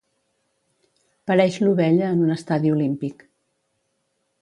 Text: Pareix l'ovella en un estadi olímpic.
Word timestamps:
Pareix 1.31 1.59
l'ovella 1.65 2.09
en 2.17 2.25
un 2.29 2.35
estadi 2.39 2.75
olímpic. 2.79 3.25